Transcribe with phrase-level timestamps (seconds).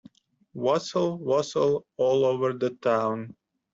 [0.55, 3.35] Wassail, wassail all over the town.